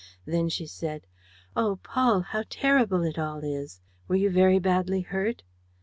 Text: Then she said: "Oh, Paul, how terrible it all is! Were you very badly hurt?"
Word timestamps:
Then 0.25 0.49
she 0.49 0.65
said: 0.65 1.05
"Oh, 1.55 1.75
Paul, 1.83 2.21
how 2.21 2.43
terrible 2.49 3.03
it 3.03 3.19
all 3.19 3.43
is! 3.43 3.81
Were 4.07 4.15
you 4.15 4.31
very 4.31 4.57
badly 4.57 5.01
hurt?" 5.01 5.43